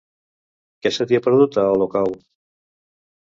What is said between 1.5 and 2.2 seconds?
a Olocau?